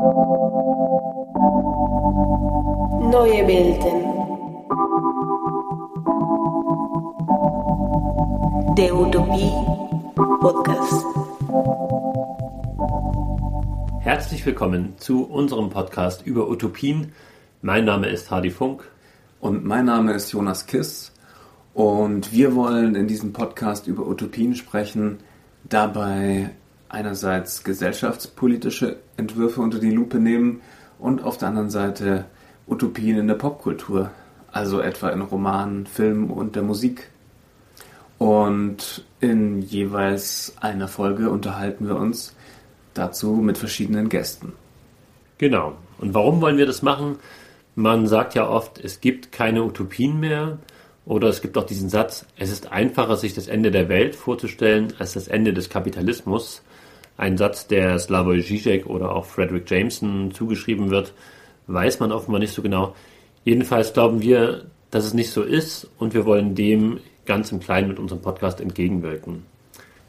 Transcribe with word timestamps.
Neue 0.00 0.16
Welten. 3.46 3.98
Der 8.78 8.96
Utopie 8.96 9.52
Podcast. 10.40 11.04
Herzlich 14.00 14.46
willkommen 14.46 14.94
zu 14.96 15.26
unserem 15.26 15.68
Podcast 15.68 16.24
über 16.24 16.48
Utopien. 16.48 17.12
Mein 17.60 17.84
Name 17.84 18.08
ist 18.08 18.30
Hardy 18.30 18.48
Funk. 18.50 18.90
Und 19.38 19.66
mein 19.66 19.84
Name 19.84 20.14
ist 20.14 20.32
Jonas 20.32 20.64
Kiss. 20.66 21.12
Und 21.74 22.32
wir 22.32 22.54
wollen 22.54 22.94
in 22.94 23.06
diesem 23.06 23.34
Podcast 23.34 23.86
über 23.86 24.06
Utopien 24.06 24.54
sprechen, 24.54 25.18
dabei 25.68 26.52
einerseits 26.90 27.64
gesellschaftspolitische 27.64 28.96
Entwürfe 29.16 29.60
unter 29.60 29.78
die 29.78 29.90
Lupe 29.90 30.18
nehmen 30.18 30.60
und 30.98 31.22
auf 31.22 31.38
der 31.38 31.48
anderen 31.48 31.70
Seite 31.70 32.26
Utopien 32.66 33.18
in 33.18 33.28
der 33.28 33.34
Popkultur, 33.34 34.10
also 34.52 34.80
etwa 34.80 35.08
in 35.10 35.22
Romanen, 35.22 35.86
Filmen 35.86 36.30
und 36.30 36.56
der 36.56 36.62
Musik. 36.62 37.08
Und 38.18 39.04
in 39.20 39.62
jeweils 39.62 40.54
einer 40.60 40.88
Folge 40.88 41.30
unterhalten 41.30 41.88
wir 41.88 41.96
uns 41.96 42.34
dazu 42.92 43.36
mit 43.36 43.56
verschiedenen 43.56 44.08
Gästen. 44.08 44.52
Genau. 45.38 45.74
Und 45.98 46.12
warum 46.12 46.40
wollen 46.40 46.58
wir 46.58 46.66
das 46.66 46.82
machen? 46.82 47.16
Man 47.74 48.06
sagt 48.06 48.34
ja 48.34 48.46
oft, 48.48 48.78
es 48.78 49.00
gibt 49.00 49.32
keine 49.32 49.64
Utopien 49.64 50.20
mehr. 50.20 50.58
Oder 51.06 51.28
es 51.28 51.40
gibt 51.40 51.56
auch 51.56 51.64
diesen 51.64 51.88
Satz, 51.88 52.26
es 52.36 52.50
ist 52.50 52.70
einfacher, 52.70 53.16
sich 53.16 53.34
das 53.34 53.48
Ende 53.48 53.70
der 53.70 53.88
Welt 53.88 54.14
vorzustellen, 54.14 54.92
als 54.98 55.14
das 55.14 55.28
Ende 55.28 55.54
des 55.54 55.70
Kapitalismus. 55.70 56.62
Ein 57.20 57.36
Satz, 57.36 57.66
der 57.66 57.98
Slavoj 57.98 58.40
Žižek 58.40 58.86
oder 58.86 59.14
auch 59.14 59.26
Frederick 59.26 59.70
Jameson 59.70 60.32
zugeschrieben 60.32 60.88
wird, 60.88 61.12
weiß 61.66 62.00
man 62.00 62.12
offenbar 62.12 62.40
nicht 62.40 62.54
so 62.54 62.62
genau. 62.62 62.94
Jedenfalls 63.44 63.92
glauben 63.92 64.22
wir, 64.22 64.64
dass 64.90 65.04
es 65.04 65.12
nicht 65.12 65.30
so 65.30 65.42
ist 65.42 65.86
und 65.98 66.14
wir 66.14 66.24
wollen 66.24 66.54
dem 66.54 66.98
ganz 67.26 67.52
im 67.52 67.60
Kleinen 67.60 67.88
mit 67.88 67.98
unserem 67.98 68.22
Podcast 68.22 68.62
entgegenwirken. 68.62 69.42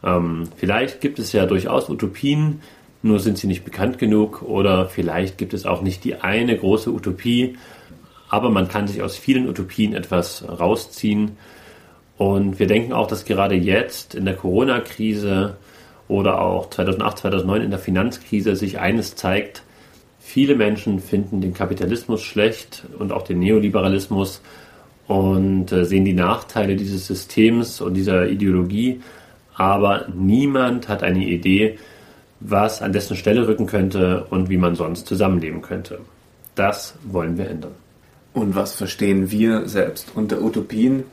Ähm, 0.06 0.48
vielleicht 0.56 1.02
gibt 1.02 1.20
es 1.20 1.34
ja 1.34 1.46
durchaus 1.46 1.90
Utopien, 1.90 2.62
nur 3.02 3.20
sind 3.20 3.38
sie 3.38 3.48
nicht 3.48 3.66
bekannt 3.66 3.98
genug 3.98 4.42
oder 4.42 4.86
vielleicht 4.86 5.38
gibt 5.38 5.54
es 5.54 5.66
auch 5.66 5.82
nicht 5.82 6.06
die 6.06 6.16
eine 6.16 6.58
große 6.58 6.90
Utopie, 6.94 7.58
aber 8.30 8.50
man 8.50 8.70
kann 8.70 8.88
sich 8.88 9.02
aus 9.02 9.18
vielen 9.18 9.50
Utopien 9.50 9.94
etwas 9.94 10.46
rausziehen. 10.48 11.36
Und 12.18 12.58
wir 12.58 12.68
denken 12.68 12.94
auch, 12.94 13.08
dass 13.08 13.26
gerade 13.26 13.56
jetzt 13.56 14.16
in 14.16 14.24
der 14.24 14.38
Corona-Krise 14.38 15.58
oder 16.12 16.42
auch 16.42 16.70
2008, 16.70 17.20
2009 17.20 17.62
in 17.62 17.70
der 17.72 17.80
Finanzkrise 17.80 18.58
sich 18.58 18.80
eines 18.80 19.16
zeigt, 19.16 19.64
viele 20.20 20.56
Menschen 20.56 21.00
finden 21.00 21.40
den 21.40 21.54
Kapitalismus 21.54 22.22
schlecht 22.22 22.84
und 23.00 23.14
auch 23.14 23.24
den 23.24 23.40
Neoliberalismus 23.40 24.42
und 25.08 25.72
äh, 25.72 25.86
sehen 25.86 26.04
die 26.04 26.14
Nachteile 26.14 26.76
dieses 26.76 27.08
Systems 27.08 27.80
und 27.80 27.94
dieser 27.94 28.28
Ideologie, 28.28 29.02
aber 29.56 30.08
niemand 30.14 30.90
hat 30.90 31.02
eine 31.02 31.26
Idee, 31.26 31.80
was 32.42 32.82
an 32.82 32.92
dessen 32.92 33.16
Stelle 33.16 33.48
rücken 33.48 33.66
könnte 33.66 34.26
und 34.30 34.50
wie 34.50 34.58
man 34.58 34.76
sonst 34.76 35.08
zusammenleben 35.08 35.62
könnte. 35.62 36.00
Das 36.56 36.96
wollen 37.04 37.38
wir 37.38 37.50
ändern. 37.50 37.76
Und 38.34 38.56
was 38.56 38.76
verstehen 38.76 39.32
wir 39.32 39.68
selbst 39.70 40.12
unter 40.14 40.42
Utopien? 40.42 41.04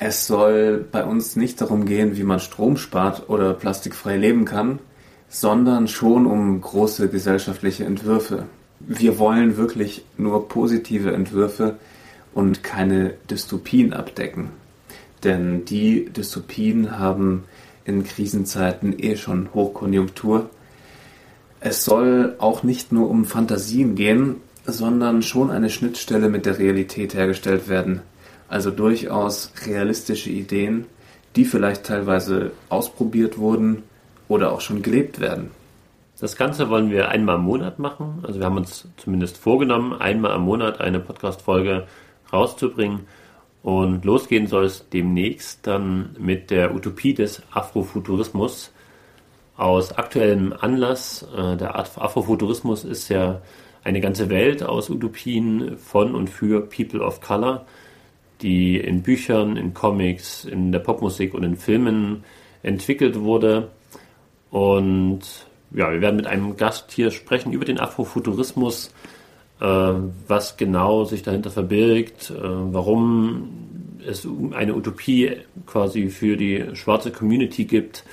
Es 0.00 0.26
soll 0.26 0.84
bei 0.90 1.04
uns 1.04 1.36
nicht 1.36 1.60
darum 1.60 1.84
gehen, 1.84 2.16
wie 2.16 2.24
man 2.24 2.40
Strom 2.40 2.76
spart 2.76 3.28
oder 3.28 3.54
plastikfrei 3.54 4.16
leben 4.16 4.44
kann, 4.44 4.80
sondern 5.28 5.86
schon 5.86 6.26
um 6.26 6.60
große 6.60 7.08
gesellschaftliche 7.08 7.84
Entwürfe. 7.84 8.46
Wir 8.80 9.18
wollen 9.18 9.56
wirklich 9.56 10.04
nur 10.18 10.48
positive 10.48 11.12
Entwürfe 11.12 11.76
und 12.34 12.64
keine 12.64 13.14
Dystopien 13.30 13.92
abdecken. 13.92 14.48
Denn 15.22 15.64
die 15.64 16.06
Dystopien 16.06 16.98
haben 16.98 17.44
in 17.84 18.02
Krisenzeiten 18.04 18.98
eh 18.98 19.16
schon 19.16 19.54
Hochkonjunktur. 19.54 20.50
Es 21.60 21.84
soll 21.84 22.34
auch 22.38 22.64
nicht 22.64 22.90
nur 22.90 23.08
um 23.08 23.24
Fantasien 23.24 23.94
gehen, 23.94 24.36
sondern 24.66 25.22
schon 25.22 25.50
eine 25.50 25.70
Schnittstelle 25.70 26.28
mit 26.28 26.46
der 26.46 26.58
Realität 26.58 27.14
hergestellt 27.14 27.68
werden 27.68 28.02
also 28.48 28.70
durchaus 28.70 29.52
realistische 29.66 30.30
Ideen, 30.30 30.86
die 31.36 31.44
vielleicht 31.44 31.84
teilweise 31.84 32.52
ausprobiert 32.68 33.38
wurden 33.38 33.82
oder 34.28 34.52
auch 34.52 34.60
schon 34.60 34.82
gelebt 34.82 35.20
werden. 35.20 35.50
Das 36.20 36.36
Ganze 36.36 36.70
wollen 36.70 36.90
wir 36.90 37.08
einmal 37.08 37.36
im 37.36 37.42
Monat 37.42 37.78
machen. 37.78 38.24
Also 38.26 38.38
wir 38.38 38.46
haben 38.46 38.56
uns 38.56 38.88
zumindest 38.96 39.36
vorgenommen, 39.36 39.92
einmal 39.92 40.36
im 40.36 40.42
Monat 40.42 40.80
eine 40.80 41.00
Podcast-Folge 41.00 41.86
rauszubringen. 42.32 43.00
Und 43.62 44.04
losgehen 44.04 44.46
soll 44.46 44.64
es 44.64 44.88
demnächst 44.90 45.66
dann 45.66 46.14
mit 46.18 46.50
der 46.50 46.74
Utopie 46.74 47.14
des 47.14 47.42
Afrofuturismus. 47.50 48.72
Aus 49.56 49.92
aktuellem 49.92 50.52
Anlass, 50.58 51.26
äh, 51.36 51.56
der 51.56 51.78
Afrofuturismus 51.78 52.84
ist 52.84 53.08
ja 53.08 53.40
eine 53.82 54.00
ganze 54.00 54.30
Welt 54.30 54.62
aus 54.62 54.90
Utopien 54.90 55.76
von 55.78 56.14
und 56.14 56.28
für 56.30 56.62
People 56.62 57.00
of 57.00 57.20
Color 57.20 57.66
die 58.44 58.78
in 58.78 59.02
Büchern, 59.02 59.56
in 59.56 59.72
Comics, 59.72 60.44
in 60.44 60.70
der 60.70 60.78
Popmusik 60.78 61.32
und 61.32 61.44
in 61.44 61.56
Filmen 61.56 62.24
entwickelt 62.62 63.18
wurde. 63.18 63.70
Und 64.50 65.22
ja, 65.72 65.90
wir 65.90 66.02
werden 66.02 66.16
mit 66.16 66.26
einem 66.26 66.56
Gast 66.58 66.92
hier 66.92 67.10
sprechen 67.10 67.54
über 67.54 67.64
den 67.64 67.80
Afrofuturismus, 67.80 68.92
äh, 69.60 69.64
was 69.64 70.58
genau 70.58 71.04
sich 71.04 71.22
dahinter 71.22 71.50
verbirgt, 71.50 72.30
äh, 72.30 72.34
warum 72.42 73.48
es 74.06 74.28
eine 74.52 74.74
Utopie 74.74 75.38
quasi 75.64 76.10
für 76.10 76.36
die 76.36 76.66
schwarze 76.74 77.10
Community 77.10 77.64
gibt 77.64 78.04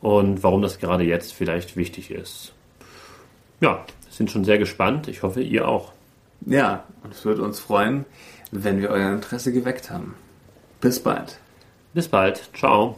und 0.00 0.44
warum 0.44 0.62
das 0.62 0.78
gerade 0.78 1.02
jetzt 1.02 1.32
vielleicht 1.32 1.76
wichtig 1.76 2.12
ist. 2.12 2.52
Ja, 3.60 3.84
sind 4.08 4.30
schon 4.30 4.44
sehr 4.44 4.58
gespannt. 4.58 5.08
Ich 5.08 5.24
hoffe, 5.24 5.42
ihr 5.42 5.66
auch. 5.66 5.90
Ja, 6.46 6.84
es 7.10 7.24
würde 7.24 7.42
uns 7.42 7.58
freuen, 7.58 8.04
wenn 8.54 8.80
wir 8.80 8.90
euer 8.90 9.12
Interesse 9.12 9.52
geweckt 9.52 9.90
haben. 9.90 10.14
Bis 10.80 11.00
bald. 11.00 11.38
Bis 11.92 12.08
bald. 12.08 12.50
Ciao. 12.54 12.96